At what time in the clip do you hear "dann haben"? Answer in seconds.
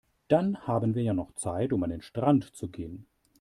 0.29-0.95